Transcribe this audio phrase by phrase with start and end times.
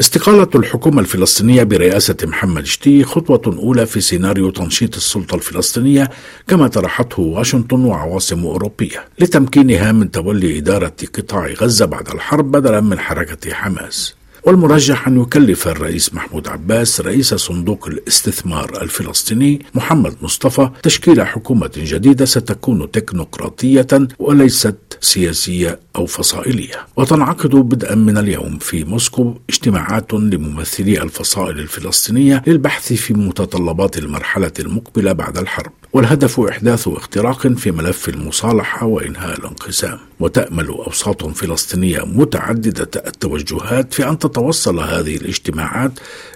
[0.00, 6.10] استقالة الحكومة الفلسطينية برئاسة محمد شتي خطوة أولى في سيناريو تنشيط السلطة الفلسطينية
[6.48, 12.98] كما طرحته واشنطن وعواصم أوروبية لتمكينها من تولي إدارة قطاع غزة بعد الحرب بدلا من
[12.98, 14.14] حركة حماس.
[14.44, 22.24] والمرجح أن يكلف الرئيس محمود عباس رئيس صندوق الاستثمار الفلسطيني محمد مصطفى تشكيل حكومة جديدة
[22.24, 23.86] ستكون تكنوقراطية
[24.18, 26.86] وليست سياسية أو فصائلية.
[26.96, 35.12] وتنعقد بدءا من اليوم في موسكو اجتماعات لممثلي الفصائل الفلسطينية للبحث في متطلبات المرحلة المقبلة
[35.12, 35.72] بعد الحرب.
[35.96, 39.98] والهدف إحداث اختراق في ملف المصالحة وإنهاء الانقسام.
[40.20, 45.92] وتأمل أوساط فلسطينية متعددة التوجهات في أن تتوصل هذه الاجتماعات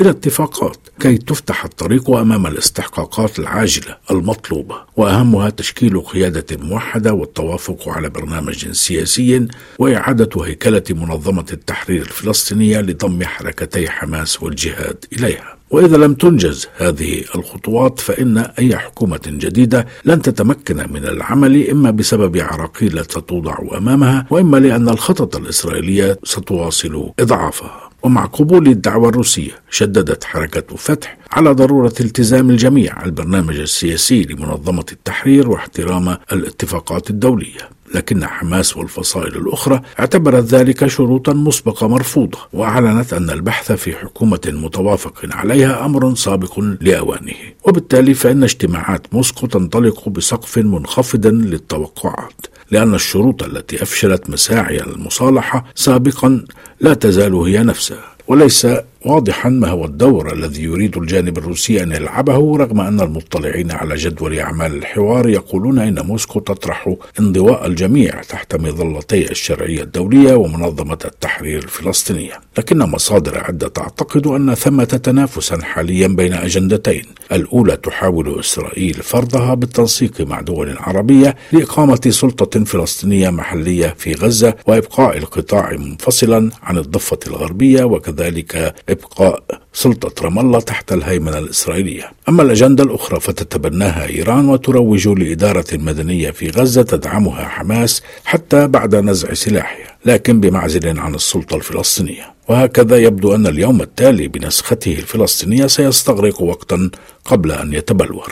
[0.00, 4.76] إلى اتفاقات كي تفتح الطريق أمام الاستحقاقات العاجلة المطلوبة.
[4.96, 13.90] وأهمها تشكيل قيادة موحدة والتوافق على برنامج سياسي وإعادة هيكلة منظمة التحرير الفلسطينية لضم حركتي
[13.90, 15.61] حماس والجهاد إليها.
[15.72, 22.38] وإذا لم تنجز هذه الخطوات فإن أي حكومة جديدة لن تتمكن من العمل إما بسبب
[22.38, 27.90] عراقيل ستوضع أمامها وإما لأن الخطط الإسرائيلية ستواصل إضعافها.
[28.02, 35.50] ومع قبول الدعوة الروسية شددت حركة فتح على ضرورة التزام الجميع البرنامج السياسي لمنظمة التحرير
[35.50, 37.68] واحترام الاتفاقات الدولية.
[37.94, 45.26] لكن حماس والفصائل الأخرى اعتبرت ذلك شروطا مسبقة مرفوضة وأعلنت أن البحث في حكومة متوافق
[45.32, 47.34] عليها أمر سابق لأوانه.
[47.64, 56.44] وبالتالي فإن اجتماعات موسكو تنطلق بسقف منخفض للتوقعات لأن الشروط التي أفشلت مساعي المصالحة سابقا
[56.80, 58.66] لا تزال هي نفسها وليس
[59.04, 64.38] واضحا ما هو الدور الذي يريد الجانب الروسي أن يلعبه رغم أن المطلعين على جدول
[64.38, 72.32] أعمال الحوار يقولون إن موسكو تطرح انضواء الجميع تحت مظلتي الشرعية الدولية ومنظمة التحرير الفلسطينية،
[72.58, 80.20] لكن مصادر عدة تعتقد أن ثمة تنافسا حاليا بين أجندتين، الأولى تحاول إسرائيل فرضها بالتنسيق
[80.20, 87.84] مع دول عربية لإقامة سلطة فلسطينية محلية في غزة وإبقاء القطاع منفصلا عن الضفة الغربية
[87.84, 89.42] وكذلك إبقاء
[89.72, 92.12] سلطة رام الله تحت الهيمنة الإسرائيلية.
[92.28, 99.34] أما الأجندة الأخرى فتتبناها إيران وتروج لإدارة مدنية في غزة تدعمها حماس حتى بعد نزع
[99.34, 102.32] سلاحها لكن بمعزل عن السلطة الفلسطينية.
[102.48, 106.90] وهكذا يبدو أن اليوم التالي بنسخته الفلسطينية سيستغرق وقتا
[107.24, 108.26] قبل أن يتبلور.